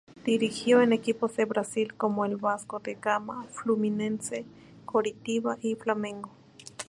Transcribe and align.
Dirigió 0.25 0.81
en 0.81 0.93
equipos 0.93 1.35
de 1.37 1.45
Brasil 1.45 1.93
como 1.93 2.25
el 2.25 2.35
Vasco 2.35 2.79
da 2.79 2.91
Gama, 2.99 3.45
Fluminense, 3.51 4.47
Coritiba 4.83 5.59
y 5.61 5.75
Flamengo. 5.75 6.31